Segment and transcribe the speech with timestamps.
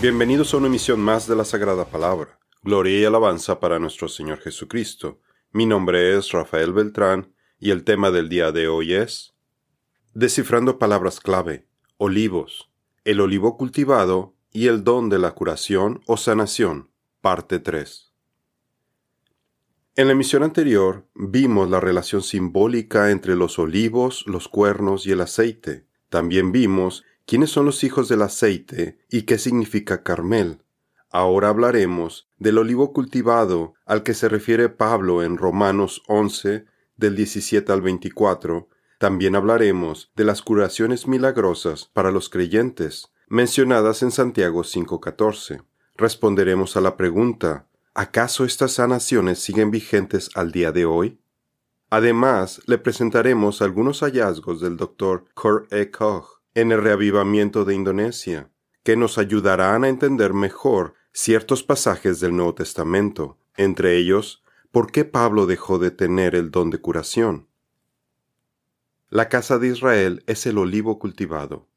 [0.00, 2.38] Bienvenidos a una emisión más de la Sagrada Palabra.
[2.62, 5.20] Gloria y alabanza para nuestro Señor Jesucristo.
[5.52, 9.34] Mi nombre es Rafael Beltrán y el tema del día de hoy es
[10.14, 11.66] Descifrando palabras clave,
[11.98, 12.70] olivos,
[13.04, 16.90] el olivo cultivado y el don de la curación o sanación,
[17.20, 18.10] parte 3.
[19.96, 25.20] En la emisión anterior vimos la relación simbólica entre los olivos, los cuernos y el
[25.20, 25.84] aceite.
[26.08, 30.64] También vimos quiénes son los hijos del aceite y qué significa Carmel.
[31.10, 36.64] Ahora hablaremos del olivo cultivado al que se refiere Pablo en Romanos 11,
[36.96, 38.68] del 17 al 24.
[38.98, 45.62] También hablaremos de las curaciones milagrosas para los creyentes, mencionadas en Santiago 5.14.
[45.94, 51.20] Responderemos a la pregunta, ¿acaso estas sanaciones siguen vigentes al día de hoy?
[51.90, 55.26] Además, le presentaremos algunos hallazgos del Dr.
[55.34, 55.92] Kurt E.
[55.92, 58.50] Koch en el reavivamiento de Indonesia,
[58.82, 65.04] que nos ayudarán a entender mejor ciertos pasajes del Nuevo Testamento, entre ellos, por qué
[65.04, 67.48] Pablo dejó de tener el don de curación.
[69.08, 71.68] La casa de Israel es el olivo cultivado.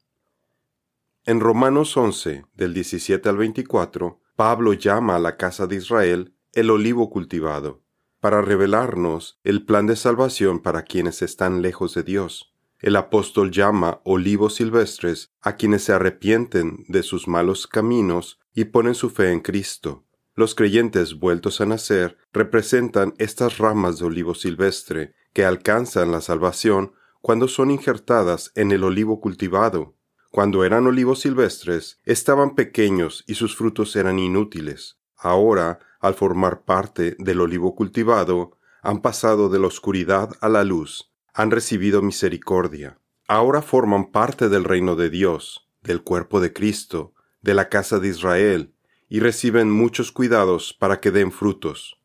[1.24, 6.70] En Romanos 11, del 17 al 24, Pablo llama a la casa de Israel el
[6.70, 7.82] olivo cultivado,
[8.20, 12.53] para revelarnos el plan de salvación para quienes están lejos de Dios
[12.84, 18.94] el apóstol llama olivos silvestres a quienes se arrepienten de sus malos caminos y ponen
[18.94, 20.04] su fe en Cristo.
[20.34, 26.92] Los creyentes vueltos a nacer representan estas ramas de olivo silvestre que alcanzan la salvación
[27.22, 29.96] cuando son injertadas en el olivo cultivado.
[30.30, 34.98] Cuando eran olivos silvestres, estaban pequeños y sus frutos eran inútiles.
[35.16, 41.13] Ahora, al formar parte del olivo cultivado, han pasado de la oscuridad a la luz,
[41.34, 42.98] han recibido misericordia.
[43.26, 47.12] Ahora forman parte del reino de Dios, del cuerpo de Cristo,
[47.42, 48.72] de la casa de Israel,
[49.08, 51.98] y reciben muchos cuidados para que den frutos.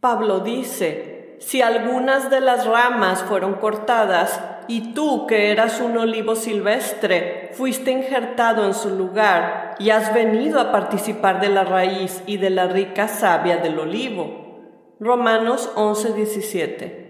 [0.00, 6.36] Pablo dice, si algunas de las ramas fueron cortadas, y tú, que eras un olivo
[6.36, 12.36] silvestre, fuiste injertado en su lugar, y has venido a participar de la raíz y
[12.36, 14.94] de la rica savia del olivo.
[15.00, 17.07] Romanos 11:17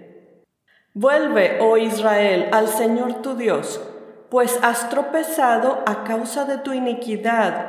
[1.01, 3.81] Vuelve, oh Israel, al Señor tu Dios,
[4.31, 7.67] pues has tropezado a causa de tu iniquidad.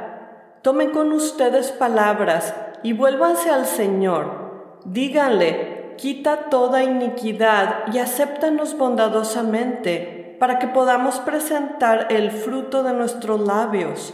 [0.63, 4.79] Tomen con ustedes palabras y vuélvanse al Señor.
[4.83, 13.41] Díganle, quita toda iniquidad y acéptanos bondadosamente, para que podamos presentar el fruto de nuestros
[13.41, 14.11] labios.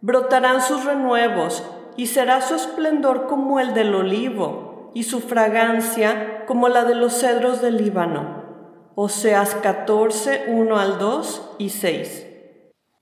[0.00, 1.62] Brotarán sus renuevos,
[1.98, 7.12] y será su esplendor como el del olivo, y su fragancia como la de los
[7.12, 8.43] cedros del Líbano.
[8.96, 12.26] Oseas 14, 1 al 2 y 6.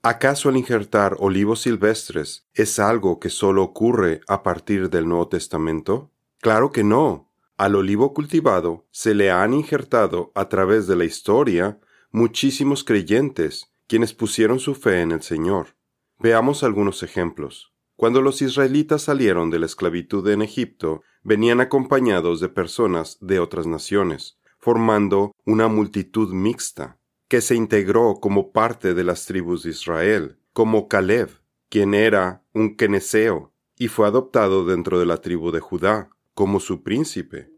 [0.01, 6.09] ¿Acaso el injertar olivos silvestres es algo que solo ocurre a partir del Nuevo Testamento?
[6.41, 7.31] Claro que no.
[7.57, 11.79] Al olivo cultivado se le han injertado a través de la historia
[12.11, 15.75] muchísimos creyentes quienes pusieron su fe en el Señor.
[16.17, 17.71] Veamos algunos ejemplos.
[17.95, 23.67] Cuando los israelitas salieron de la esclavitud en Egipto, venían acompañados de personas de otras
[23.67, 26.97] naciones, formando una multitud mixta,
[27.27, 31.29] que se integró como parte de las tribus de Israel, como Caleb,
[31.67, 36.81] quien era un queneceo, y fue adoptado dentro de la tribu de Judá, como su
[36.81, 37.51] príncipe.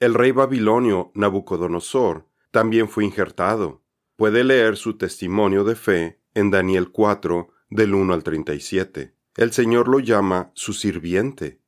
[0.00, 3.84] El rey babilonio Nabucodonosor también fue injertado.
[4.16, 9.14] Puede leer su testimonio de fe en Daniel 4, del 1 al 37.
[9.36, 11.60] El Señor lo llama su sirviente.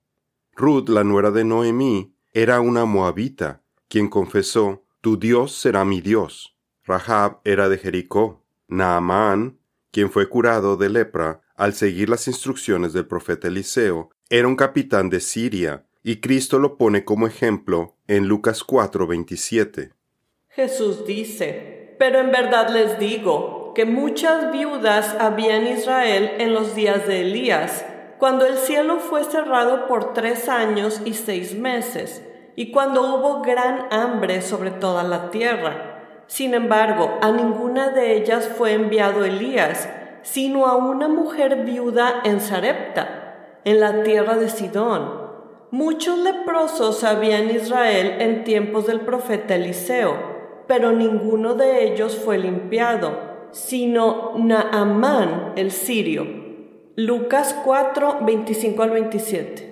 [0.57, 6.57] Ruth, la nuera de Noemí, era una moabita, quien confesó, Tu Dios será mi Dios.
[6.85, 8.45] Rahab era de Jericó.
[8.69, 9.59] Naamán,
[9.91, 15.11] quien fue curado de lepra al seguir las instrucciones del profeta Eliseo, era un capitán
[15.11, 19.93] de Siria, y Cristo lo pone como ejemplo en Lucas 4:27.
[20.49, 26.77] Jesús dice, pero en verdad les digo que muchas viudas había en Israel en los
[26.77, 27.85] días de Elías,
[28.19, 32.23] cuando el cielo fue cerrado por tres años y seis meses
[32.57, 36.25] y cuando hubo gran hambre sobre toda la tierra.
[36.27, 39.89] Sin embargo, a ninguna de ellas fue enviado Elías,
[40.23, 45.31] sino a una mujer viuda en Sarepta, en la tierra de Sidón.
[45.71, 50.17] Muchos leprosos había en Israel en tiempos del profeta Eliseo,
[50.67, 56.27] pero ninguno de ellos fue limpiado, sino Naamán el sirio.
[56.97, 59.70] Lucas 4, 25 al 27.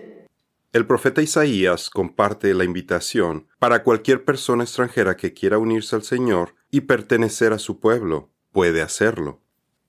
[0.71, 6.57] El profeta Isaías comparte la invitación para cualquier persona extranjera que quiera unirse al Señor
[6.71, 8.29] y pertenecer a su pueblo.
[8.53, 9.41] Puede hacerlo.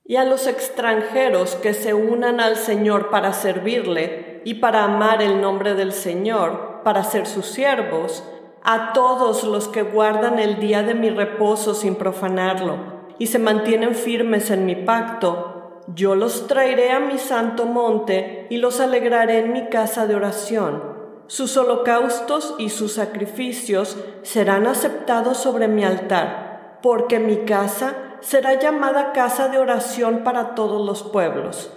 [0.06, 5.40] y a los extranjeros que se unan al Señor para servirle y para amar el
[5.40, 8.24] nombre del Señor, para ser sus siervos,
[8.64, 13.94] a todos los que guardan el día de mi reposo sin profanarlo y se mantienen
[13.94, 15.49] firmes en mi pacto,
[15.96, 20.84] yo los traeré a mi santo monte y los alegraré en mi casa de oración.
[21.28, 29.14] Sus holocaustos y sus sacrificios serán aceptados sobre mi altar, porque mi casa será llamada
[29.14, 31.72] casa de oración para todos los pueblos.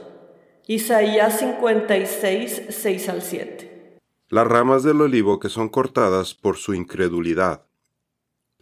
[0.66, 3.98] Isaías 56, 6 al 7.
[4.28, 7.66] Las ramas del olivo que son cortadas por su incredulidad.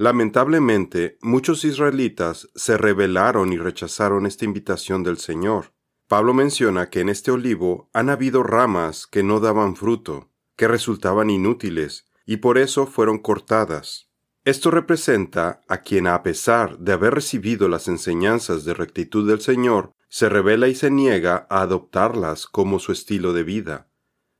[0.00, 5.74] Lamentablemente, muchos israelitas se rebelaron y rechazaron esta invitación del Señor.
[6.08, 11.28] Pablo menciona que en este olivo han habido ramas que no daban fruto, que resultaban
[11.28, 14.08] inútiles, y por eso fueron cortadas.
[14.46, 19.92] Esto representa a quien a pesar de haber recibido las enseñanzas de rectitud del Señor,
[20.08, 23.90] se revela y se niega a adoptarlas como su estilo de vida.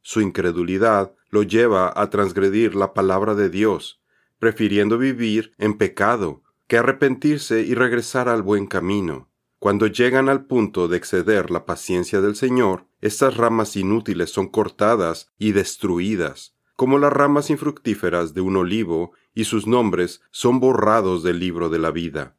[0.00, 3.99] Su incredulidad lo lleva a transgredir la palabra de Dios,
[4.40, 9.28] prefiriendo vivir en pecado que arrepentirse y regresar al buen camino.
[9.58, 15.30] Cuando llegan al punto de exceder la paciencia del Señor, estas ramas inútiles son cortadas
[15.38, 21.38] y destruidas, como las ramas infructíferas de un olivo y sus nombres son borrados del
[21.38, 22.36] libro de la vida.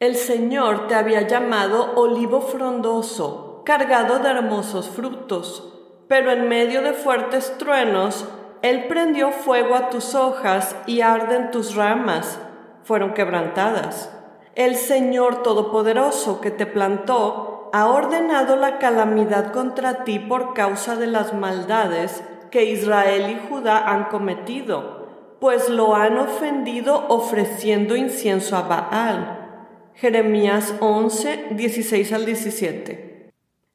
[0.00, 5.74] El Señor te había llamado olivo frondoso, cargado de hermosos frutos,
[6.08, 8.26] pero en medio de fuertes truenos,
[8.64, 12.38] Él prendió fuego a tus hojas y arden tus ramas,
[12.82, 14.10] fueron quebrantadas.
[14.54, 21.08] El Señor Todopoderoso que te plantó ha ordenado la calamidad contra ti por causa de
[21.08, 25.04] las maldades que Israel y Judá han cometido
[25.44, 29.90] pues lo han ofendido ofreciendo incienso a Baal.
[29.92, 33.30] Jeremías 11, 16 al 17.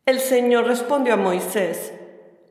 [0.07, 1.93] El Señor respondió a Moisés,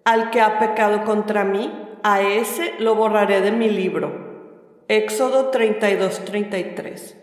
[0.05, 4.85] Al que ha pecado contra mí, a ese lo borraré de mi libro.
[4.89, 7.17] Éxodo 32, 33.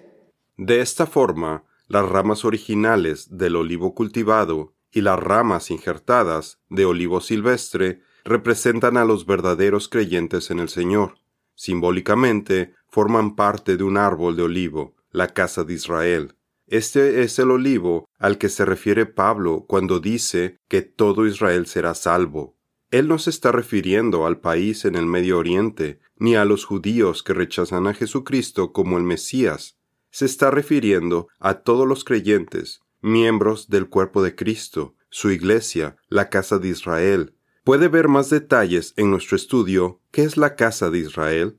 [0.58, 7.22] De esta forma, las ramas originales del olivo cultivado y las ramas injertadas de olivo
[7.22, 11.16] silvestre representan a los verdaderos creyentes en el Señor
[11.56, 16.36] Simbólicamente, forman parte de un árbol de olivo, la casa de Israel.
[16.68, 21.94] Este es el olivo al que se refiere Pablo cuando dice que todo Israel será
[21.94, 22.55] salvo.
[22.92, 27.24] Él no se está refiriendo al país en el Medio Oriente, ni a los judíos
[27.24, 29.78] que rechazan a Jesucristo como el Mesías.
[30.12, 36.30] Se está refiriendo a todos los creyentes, miembros del cuerpo de Cristo, su iglesia, la
[36.30, 37.36] casa de Israel,
[37.66, 41.58] Puede ver más detalles en nuestro estudio ¿Qué es la casa de Israel?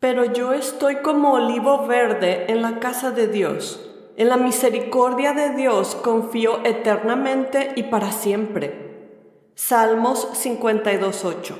[0.00, 3.78] Pero yo estoy como olivo verde en la casa de Dios.
[4.16, 8.91] En la misericordia de Dios confío eternamente y para siempre.
[9.54, 11.54] Salmos 52.8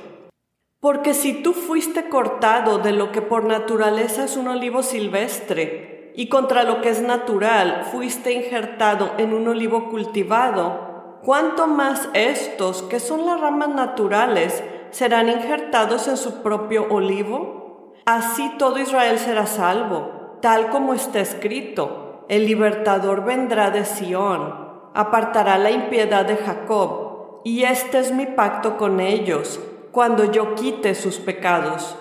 [0.79, 6.27] Porque si tú fuiste cortado de lo que por naturaleza es un olivo silvestre, y
[6.27, 12.99] contra lo que es natural fuiste injertado en un olivo cultivado, cuánto más estos, que
[12.99, 17.93] son las ramas naturales, serán injertados en su propio olivo?
[18.05, 22.25] Así todo Israel será salvo, tal como está escrito.
[22.27, 27.02] El libertador vendrá de Sión, apartará la impiedad de Jacob,
[27.43, 29.59] y este es mi pacto con ellos,
[29.91, 31.95] cuando yo quite sus pecados.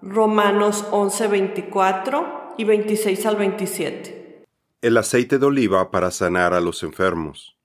[0.00, 4.44] Romanos 11, 24 y 26 al 27.
[4.82, 7.56] El aceite de oliva para sanar a los enfermos.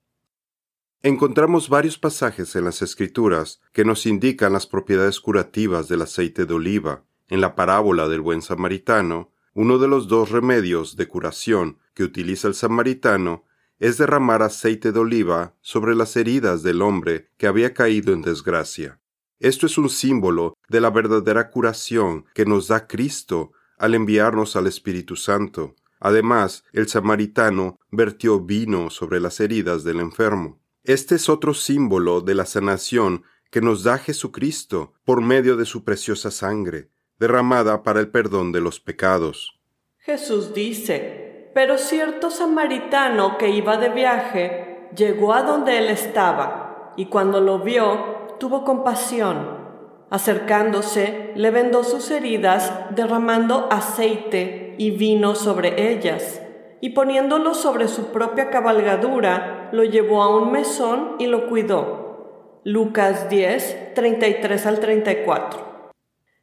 [1.02, 6.54] Encontramos varios pasajes en las Escrituras que nos indican las propiedades curativas del aceite de
[6.54, 7.04] oliva.
[7.28, 12.48] En la parábola del buen samaritano, uno de los dos remedios de curación que utiliza
[12.48, 13.44] el samaritano
[13.78, 19.00] es derramar aceite de oliva sobre las heridas del hombre que había caído en desgracia.
[19.38, 24.66] Esto es un símbolo de la verdadera curación que nos da Cristo al enviarnos al
[24.66, 25.76] Espíritu Santo.
[26.00, 30.60] Además, el samaritano vertió vino sobre las heridas del enfermo.
[30.82, 35.84] Este es otro símbolo de la sanación que nos da Jesucristo por medio de su
[35.84, 39.58] preciosa sangre, derramada para el perdón de los pecados.
[39.98, 41.27] Jesús dice,
[41.58, 47.58] pero cierto samaritano que iba de viaje llegó a donde él estaba, y cuando lo
[47.58, 49.58] vio, tuvo compasión.
[50.08, 56.40] Acercándose, le vendó sus heridas, derramando aceite y vino sobre ellas
[56.80, 62.60] y poniéndolo sobre su propia cabalgadura, lo llevó a un mesón y lo cuidó.
[62.62, 65.90] Lucas 10, 33 al 34.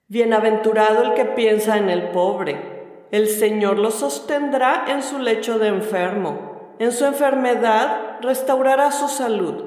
[0.10, 2.75] Bienaventurado el que piensa en el pobre,
[3.16, 6.76] el Señor lo sostendrá en su lecho de enfermo.
[6.80, 9.64] En su enfermedad restaurará su salud.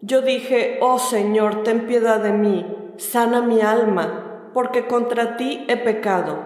[0.00, 2.66] Yo dije, oh Señor, ten piedad de mí,
[2.96, 6.42] sana mi alma, porque contra ti he pecado.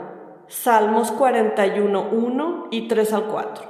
[0.46, 3.64] Salmos 41, 1 y 3 al 4.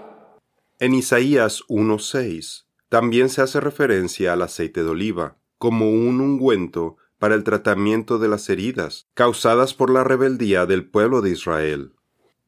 [0.81, 7.37] En Isaías 1.6 también se hace referencia al aceite de oliva como un ungüento para
[7.37, 11.93] el tratamiento de las heridas causadas por la rebeldía del pueblo de Israel.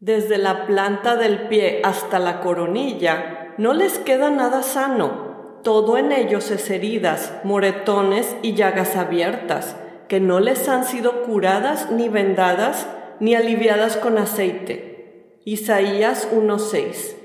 [0.01, 5.61] Desde la planta del pie hasta la coronilla no les queda nada sano.
[5.65, 9.77] Todo en ellos es heridas, moretones y llagas abiertas,
[10.07, 12.87] que no les han sido curadas ni vendadas
[13.21, 15.41] ni aliviadas con aceite.
[15.47, 17.17] Isaías 1:6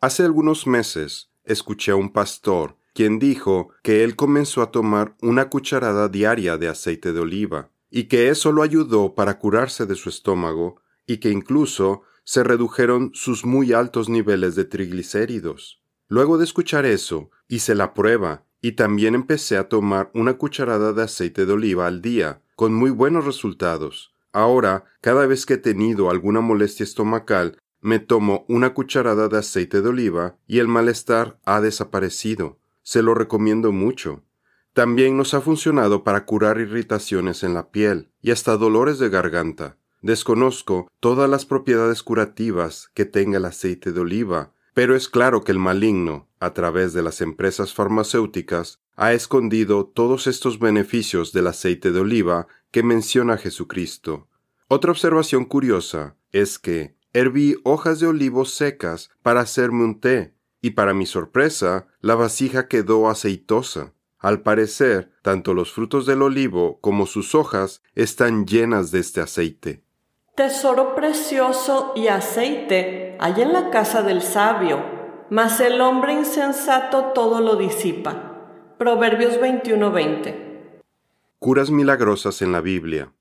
[0.00, 5.48] Hace algunos meses escuché a un pastor quien dijo que él comenzó a tomar una
[5.48, 10.08] cucharada diaria de aceite de oliva, y que eso lo ayudó para curarse de su
[10.08, 15.82] estómago, y que incluso se redujeron sus muy altos niveles de triglicéridos.
[16.08, 21.02] Luego de escuchar eso, hice la prueba, y también empecé a tomar una cucharada de
[21.02, 24.14] aceite de oliva al día, con muy buenos resultados.
[24.32, 29.82] Ahora, cada vez que he tenido alguna molestia estomacal, me tomo una cucharada de aceite
[29.82, 32.60] de oliva y el malestar ha desaparecido.
[32.82, 34.22] Se lo recomiendo mucho.
[34.72, 39.76] También nos ha funcionado para curar irritaciones en la piel y hasta dolores de garganta.
[40.02, 45.52] Desconozco todas las propiedades curativas que tenga el aceite de oliva, pero es claro que
[45.52, 51.92] el maligno, a través de las empresas farmacéuticas, ha escondido todos estos beneficios del aceite
[51.92, 54.28] de oliva que menciona Jesucristo.
[54.66, 60.70] Otra observación curiosa es que herví hojas de olivo secas para hacerme un té, y
[60.70, 63.92] para mi sorpresa, la vasija quedó aceitosa.
[64.18, 69.84] Al parecer, tanto los frutos del olivo como sus hojas están llenas de este aceite.
[70.34, 74.82] Tesoro precioso y aceite hay en la casa del sabio,
[75.28, 78.74] mas el hombre insensato todo lo disipa.
[78.78, 80.80] Proverbios 21:20.
[81.38, 83.12] Curas milagrosas en la Biblia.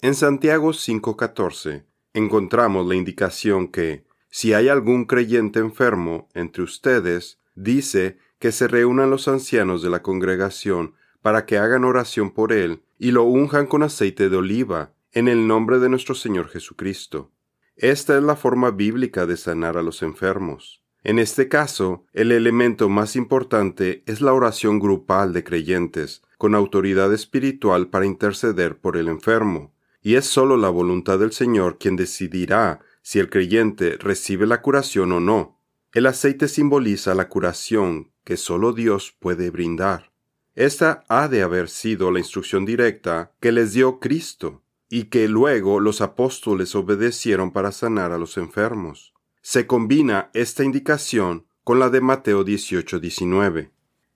[0.00, 8.16] En Santiago 5:14 encontramos la indicación que si hay algún creyente enfermo entre ustedes, dice
[8.38, 13.10] que se reúnan los ancianos de la congregación para que hagan oración por él y
[13.10, 17.32] lo unjan con aceite de oliva en el nombre de nuestro Señor Jesucristo.
[17.76, 20.82] Esta es la forma bíblica de sanar a los enfermos.
[21.04, 27.12] En este caso, el elemento más importante es la oración grupal de creyentes, con autoridad
[27.12, 32.80] espiritual para interceder por el enfermo, y es sólo la voluntad del Señor quien decidirá
[33.02, 35.60] si el creyente recibe la curación o no.
[35.92, 40.12] El aceite simboliza la curación que sólo Dios puede brindar.
[40.54, 44.61] Esta ha de haber sido la instrucción directa que les dio Cristo
[44.94, 49.14] y que luego los apóstoles obedecieron para sanar a los enfermos.
[49.40, 53.70] Se combina esta indicación con la de Mateo 18-19.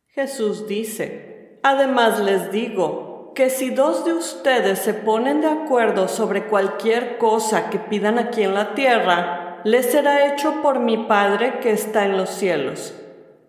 [0.08, 6.44] Jesús dice, Además les digo, que si dos de ustedes se ponen de acuerdo sobre
[6.44, 11.70] cualquier cosa que pidan aquí en la tierra, les será hecho por mi Padre que
[11.70, 12.94] está en los cielos.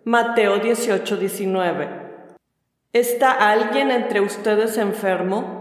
[0.02, 1.90] Mateo 18, 19.
[2.94, 5.57] ¿Está alguien entre ustedes enfermo?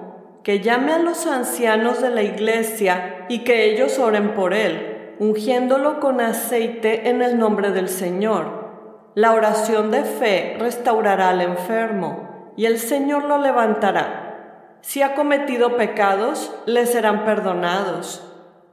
[0.48, 6.00] Que llame a los ancianos de la iglesia y que ellos oren por él, ungiéndolo
[6.00, 9.12] con aceite en el nombre del Señor.
[9.14, 14.78] La oración de fe restaurará al enfermo y el Señor lo levantará.
[14.80, 18.26] Si ha cometido pecados, le serán perdonados.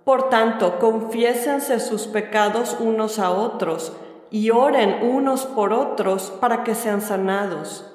[0.05, 3.93] Por tanto, confiésense sus pecados unos a otros
[4.31, 7.93] y oren unos por otros para que sean sanados.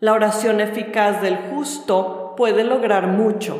[0.00, 3.58] La oración eficaz del justo puede lograr mucho.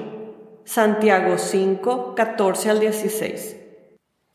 [0.65, 3.57] Santiago 5, 14 al 16.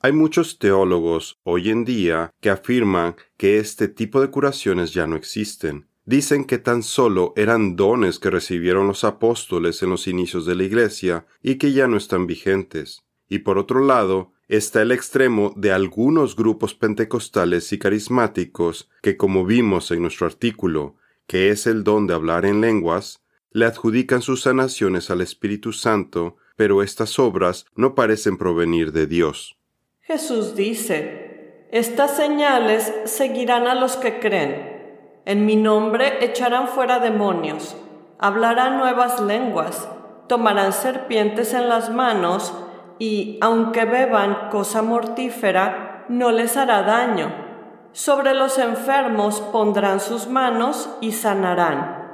[0.02, 5.16] Hay muchos teólogos hoy en día que afirman que este tipo de curaciones ya no
[5.16, 10.56] existen dicen que tan solo eran dones que recibieron los apóstoles en los inicios de
[10.56, 13.04] la Iglesia y que ya no están vigentes.
[13.28, 19.46] Y por otro lado, está el extremo de algunos grupos pentecostales y carismáticos que, como
[19.46, 23.24] vimos en nuestro artículo, que es el don de hablar en lenguas,
[23.56, 29.58] le adjudican sus sanaciones al Espíritu Santo, pero estas obras no parecen provenir de Dios.
[30.02, 35.22] Jesús dice, Estas señales seguirán a los que creen.
[35.24, 37.78] En mi nombre echarán fuera demonios,
[38.20, 39.88] hablarán nuevas lenguas,
[40.28, 42.54] tomarán serpientes en las manos,
[43.00, 47.34] y aunque beban cosa mortífera, no les hará daño.
[47.94, 52.05] Sobre los enfermos pondrán sus manos y sanarán.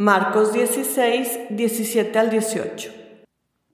[0.00, 2.92] Marcos 16, 17 al 18.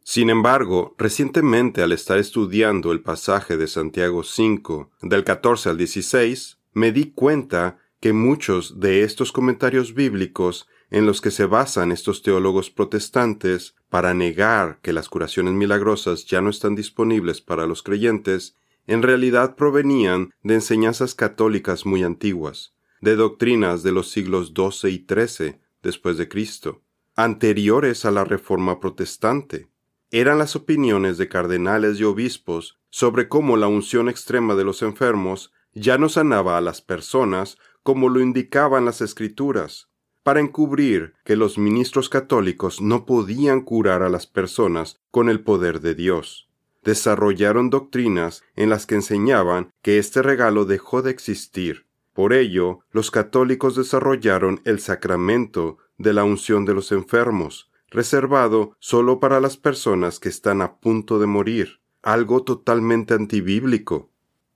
[0.03, 6.61] Sin embargo, recientemente al estar estudiando el pasaje de Santiago 5, del 14 al 16,
[6.73, 12.23] me di cuenta que muchos de estos comentarios bíblicos en los que se basan estos
[12.23, 18.57] teólogos protestantes para negar que las curaciones milagrosas ya no están disponibles para los creyentes,
[18.87, 25.07] en realidad provenían de enseñanzas católicas muy antiguas, de doctrinas de los siglos XII y
[25.07, 26.83] XIII después de Cristo,
[27.15, 29.69] anteriores a la Reforma protestante.
[30.11, 35.53] Eran las opiniones de cardenales y obispos sobre cómo la unción extrema de los enfermos
[35.73, 39.89] ya no sanaba a las personas como lo indicaban las escrituras,
[40.23, 45.81] para encubrir que los ministros católicos no podían curar a las personas con el poder
[45.81, 46.49] de Dios.
[46.83, 51.87] Desarrollaron doctrinas en las que enseñaban que este regalo dejó de existir.
[52.15, 59.19] Por ello, los católicos desarrollaron el sacramento de la unción de los enfermos, reservado solo
[59.19, 64.11] para las personas que están a punto de morir, algo totalmente antibíblico.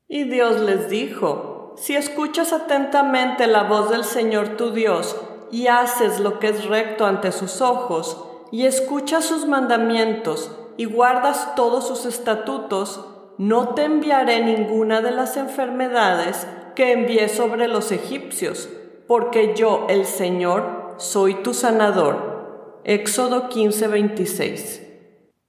[0.07, 5.17] Y Dios les dijo, si escuchas atentamente la voz del Señor tu Dios,
[5.51, 11.57] y haces lo que es recto ante sus ojos, y escuchas sus mandamientos, y guardas
[11.57, 13.05] todos sus estatutos,
[13.37, 16.47] no te enviaré ninguna de las enfermedades
[16.79, 18.69] que envié sobre los egipcios,
[19.09, 22.81] porque yo, el Señor, soy tu sanador.
[22.85, 24.83] Éxodo 15:26.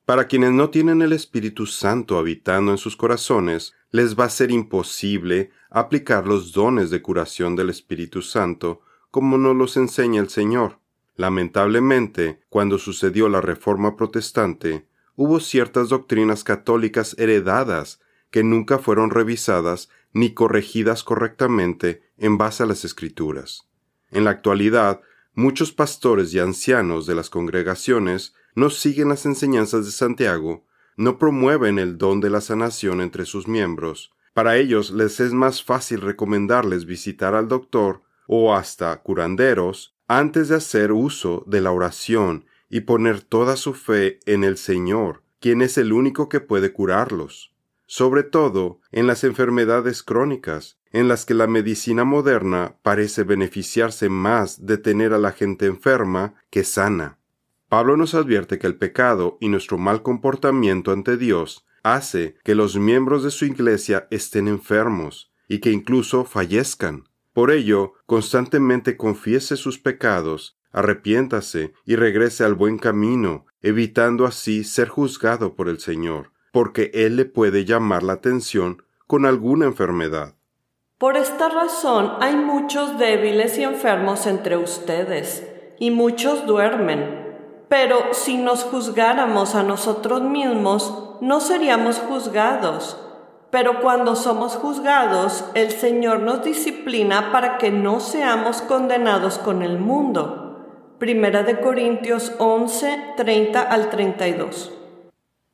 [0.05, 4.50] Para quienes no tienen el Espíritu Santo habitando en sus corazones, les va a ser
[4.50, 8.81] imposible aplicar los dones de curación del Espíritu Santo
[9.12, 10.79] como nos los enseña el Señor.
[11.15, 18.00] Lamentablemente, cuando sucedió la Reforma Protestante, hubo ciertas doctrinas católicas heredadas
[18.31, 23.69] que nunca fueron revisadas ni corregidas correctamente en base a las Escrituras.
[24.11, 25.01] En la actualidad,
[25.33, 30.65] muchos pastores y ancianos de las congregaciones no siguen las enseñanzas de Santiago,
[30.97, 34.12] no promueven el don de la sanación entre sus miembros.
[34.34, 40.55] Para ellos les es más fácil recomendarles visitar al doctor o hasta curanderos antes de
[40.55, 45.77] hacer uso de la oración y poner toda su fe en el Señor, quien es
[45.77, 47.53] el único que puede curarlos,
[47.89, 54.67] sobre todo en las enfermedades crónicas, en las que la medicina moderna parece beneficiarse más
[54.67, 57.17] de tener a la gente enferma que sana.
[57.67, 62.78] Pablo nos advierte que el pecado y nuestro mal comportamiento ante Dios hace que los
[62.78, 67.10] miembros de su iglesia estén enfermos y que incluso fallezcan.
[67.34, 74.89] Por ello, constantemente confiese sus pecados, arrepiéntase y regrese al buen camino, evitando así ser
[74.89, 80.35] juzgado por el Señor, porque Él le puede llamar la atención con alguna enfermedad.
[80.97, 85.47] Por esta razón hay muchos débiles y enfermos entre ustedes,
[85.79, 87.27] y muchos duermen.
[87.69, 92.97] Pero si nos juzgáramos a nosotros mismos, no seríamos juzgados
[93.51, 99.79] pero cuando somos juzgados, el Señor nos disciplina para que no seamos condenados con el
[99.79, 100.93] mundo.
[100.99, 104.71] Primera de Corintios 11, 30 al 32.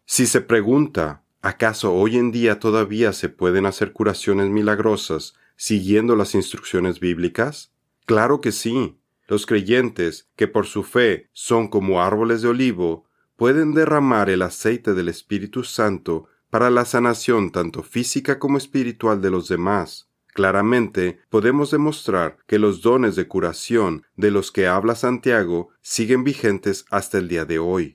[0.07, 6.35] Si se pregunta, ¿acaso hoy en día todavía se pueden hacer curaciones milagrosas siguiendo las
[6.35, 7.73] instrucciones bíblicas?
[8.05, 8.99] Claro que sí.
[9.27, 14.93] Los creyentes, que por su fe son como árboles de olivo, pueden derramar el aceite
[14.93, 20.07] del Espíritu Santo para la sanación tanto física como espiritual de los demás.
[20.27, 26.85] Claramente podemos demostrar que los dones de curación de los que habla Santiago siguen vigentes
[26.91, 27.94] hasta el día de hoy.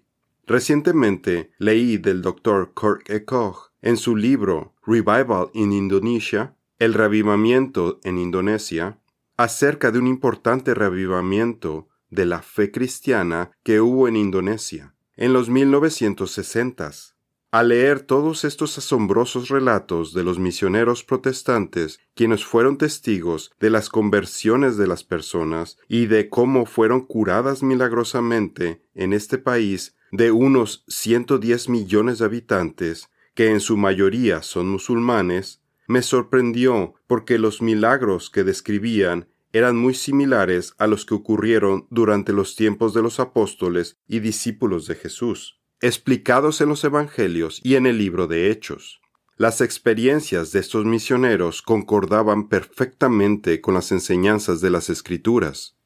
[0.51, 2.73] Recientemente leí del Dr.
[2.75, 8.99] Kirk Ekoch en su libro Revival in Indonesia, El revivamiento en Indonesia,
[9.37, 15.49] acerca de un importante revivamiento de la fe cristiana que hubo en Indonesia en los
[15.49, 17.15] 1960s.
[17.53, 23.89] Al leer todos estos asombrosos relatos de los misioneros protestantes, quienes fueron testigos de las
[23.89, 30.85] conversiones de las personas y de cómo fueron curadas milagrosamente en este país de unos
[30.89, 38.31] 110 millones de habitantes, que en su mayoría son musulmanes, me sorprendió porque los milagros
[38.31, 43.97] que describían eran muy similares a los que ocurrieron durante los tiempos de los apóstoles
[44.07, 49.01] y discípulos de Jesús explicados en los Evangelios y en el libro de Hechos.
[49.37, 55.77] Las experiencias de estos misioneros concordaban perfectamente con las enseñanzas de las Escrituras.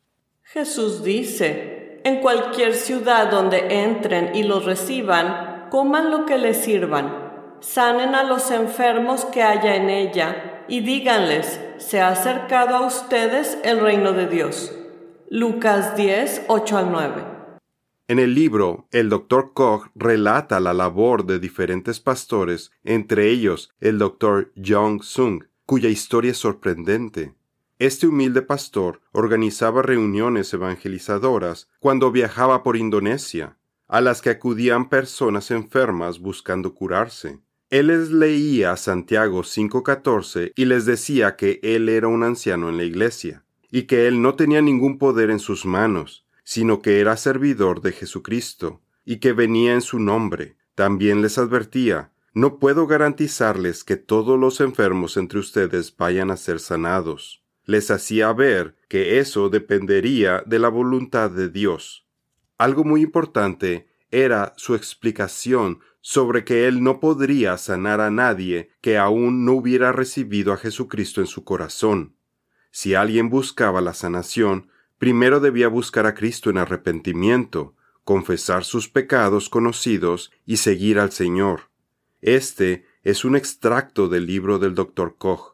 [0.43, 1.74] Jesús dice,
[2.05, 8.23] en cualquier ciudad donde entren y los reciban, coman lo que les sirvan, sanen a
[8.23, 14.13] los enfermos que haya en ella, y díganles, se ha acercado a ustedes el reino
[14.13, 14.73] de Dios.
[15.31, 17.25] Lucas 10, 8 al 9.
[18.07, 19.55] En el libro, el Dr.
[19.55, 24.53] Koch relata la labor de diferentes pastores, entre ellos el Dr.
[24.63, 27.35] Jong Sung, cuya historia es sorprendente.
[27.81, 33.59] Este humilde pastor organizaba reuniones evangelizadoras cuando viajaba por Indonesia,
[33.89, 37.41] a las que acudían personas enfermas buscando curarse.
[37.71, 42.85] Él les leía Santiago 5:14 y les decía que él era un anciano en la
[42.85, 47.81] iglesia, y que él no tenía ningún poder en sus manos, sino que era servidor
[47.83, 50.57] de Jesucristo, y que venía en su nombre.
[50.77, 56.61] También les advertía, no puedo garantizarles que todos los enfermos entre ustedes vayan a ser
[56.61, 57.44] sanados.
[57.65, 62.07] Les hacía ver que eso dependería de la voluntad de Dios.
[62.59, 68.99] Algo muy importante era su explicación sobre que él no podría sanar a nadie que
[68.99, 72.15] aún no hubiera recibido a Jesucristo en su corazón.
[72.71, 77.75] Si alguien buscaba la sanación, primero debía buscar a Cristo en arrepentimiento,
[78.05, 81.71] confesar sus pecados conocidos y seguir al Señor.
[82.21, 85.17] Este es un extracto del libro del Dr.
[85.17, 85.54] Koch.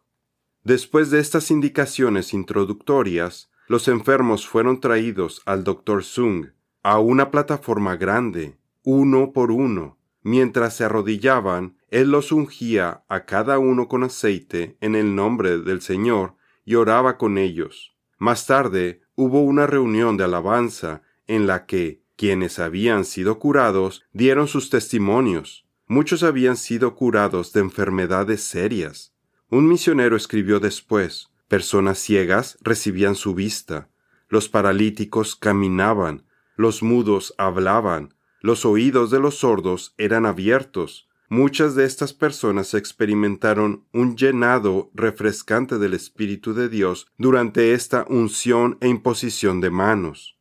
[0.64, 6.04] Después de estas indicaciones introductorias, los enfermos fueron traídos al Dr.
[6.04, 6.48] Sung
[6.82, 9.98] a una plataforma grande, uno por uno.
[10.22, 15.80] Mientras se arrodillaban, él los ungía a cada uno con aceite en el nombre del
[15.80, 17.96] Señor y oraba con ellos.
[18.18, 24.46] Más tarde hubo una reunión de alabanza en la que quienes habían sido curados dieron
[24.46, 25.66] sus testimonios.
[25.86, 29.14] Muchos habían sido curados de enfermedades serias.
[29.50, 33.88] Un misionero escribió después, personas ciegas recibían su vista,
[34.28, 41.08] los paralíticos caminaban, los mudos hablaban, los oídos de los sordos eran abiertos.
[41.28, 48.78] Muchas de estas personas experimentaron un llenado refrescante del Espíritu de Dios durante esta unción
[48.80, 50.38] e imposición de manos.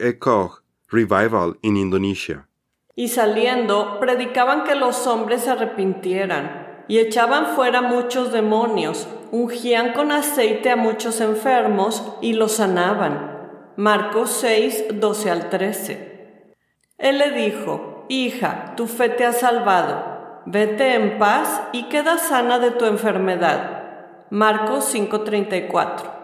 [0.00, 2.48] e Koch Revival in Indonesia.
[2.96, 10.12] Y saliendo, predicaban que los hombres se arrepintieran, y echaban fuera muchos demonios, ungían con
[10.12, 13.38] aceite a muchos enfermos y los sanaban.
[13.76, 16.54] Marcos 6, 12 al 13.
[16.98, 22.58] Él le dijo, Hija, tu fe te ha salvado, vete en paz y queda sana
[22.58, 24.26] de tu enfermedad.
[24.30, 26.20] Marcos 5:34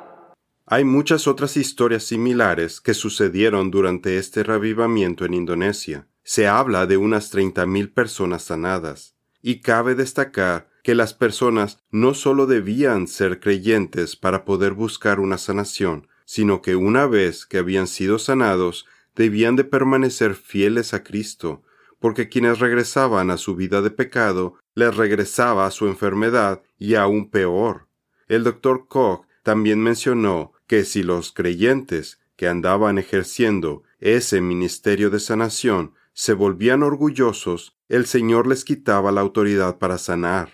[0.68, 6.08] hay muchas otras historias similares que sucedieron durante este revivamiento en Indonesia.
[6.24, 9.15] Se habla de unas treinta mil personas sanadas.
[9.42, 15.38] Y cabe destacar que las personas no solo debían ser creyentes para poder buscar una
[15.38, 21.62] sanación, sino que una vez que habían sido sanados, debían de permanecer fieles a Cristo,
[21.98, 27.30] porque quienes regresaban a su vida de pecado les regresaba a su enfermedad y aún
[27.30, 27.88] peor.
[28.28, 35.20] El doctor Koch también mencionó que si los creyentes que andaban ejerciendo ese ministerio de
[35.20, 40.50] sanación se volvían orgullosos, el Señor les quitaba la autoridad para sanar.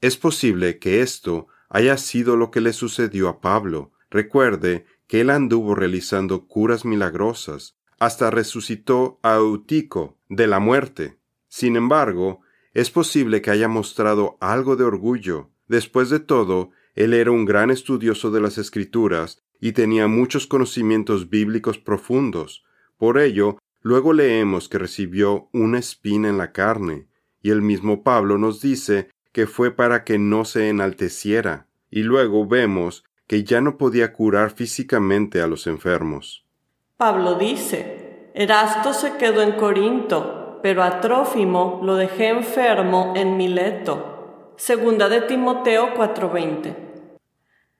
[0.00, 3.92] Es posible que esto haya sido lo que le sucedió a Pablo.
[4.10, 11.18] Recuerde que él anduvo realizando curas milagrosas, hasta resucitó a Eutico de la muerte.
[11.48, 12.40] Sin embargo,
[12.72, 15.50] es posible que haya mostrado algo de orgullo.
[15.68, 21.30] Después de todo, él era un gran estudioso de las Escrituras y tenía muchos conocimientos
[21.30, 22.64] bíblicos profundos.
[22.98, 27.06] Por ello, luego leemos que recibió una espina en la carne,
[27.42, 32.46] y el mismo Pablo nos dice que fue para que no se enalteciera, y luego
[32.46, 36.46] vemos que ya no podía curar físicamente a los enfermos.
[36.96, 44.54] Pablo dice, Erasto se quedó en Corinto, pero a Trófimo lo dejé enfermo en Mileto.
[44.56, 46.74] Segunda de Timoteo 4:20.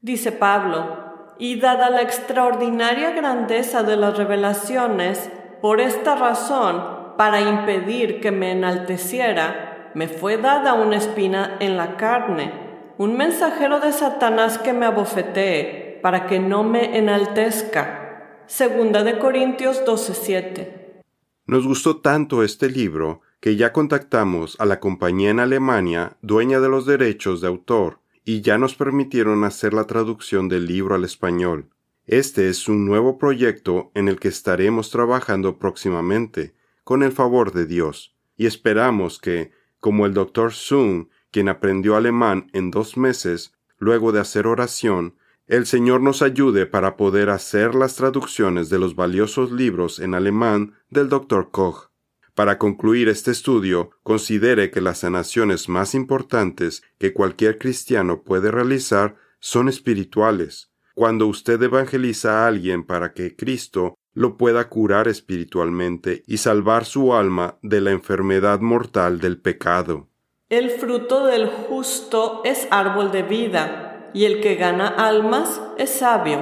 [0.02, 5.30] Dice Pablo, y dada la extraordinaria grandeza de las revelaciones,
[5.64, 11.96] por esta razón, para impedir que me enalteciera, me fue dada una espina en la
[11.96, 12.52] carne,
[12.98, 18.42] un mensajero de Satanás que me abofetee, para que no me enaltezca.
[18.46, 21.02] Segunda de Corintios 12:7.
[21.46, 26.68] Nos gustó tanto este libro que ya contactamos a la compañía en Alemania, dueña de
[26.68, 31.70] los derechos de autor, y ya nos permitieron hacer la traducción del libro al español.
[32.06, 37.64] Este es un nuevo proyecto en el que estaremos trabajando próximamente, con el favor de
[37.64, 44.12] Dios, y esperamos que, como el doctor Sung, quien aprendió alemán en dos meses, luego
[44.12, 49.50] de hacer oración, el Señor nos ayude para poder hacer las traducciones de los valiosos
[49.50, 51.88] libros en alemán del doctor Koch.
[52.34, 59.16] Para concluir este estudio, considere que las sanaciones más importantes que cualquier cristiano puede realizar
[59.38, 60.73] son espirituales.
[60.94, 67.14] Cuando usted evangeliza a alguien para que Cristo lo pueda curar espiritualmente y salvar su
[67.14, 70.08] alma de la enfermedad mortal del pecado.
[70.48, 76.38] El fruto del justo es árbol de vida, y el que gana almas es sabio.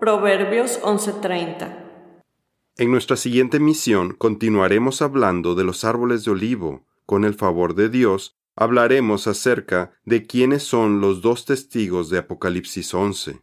[0.00, 1.78] Proverbios 11:30.
[2.78, 6.86] En nuestra siguiente misión continuaremos hablando de los árboles de olivo.
[7.04, 12.94] Con el favor de Dios, hablaremos acerca de quiénes son los dos testigos de Apocalipsis
[12.94, 13.42] 11.